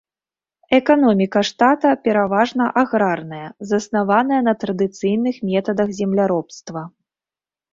[0.77, 6.81] Эканоміка штата пераважна аграрная, заснаваная на традыцыйных метадах земляробства.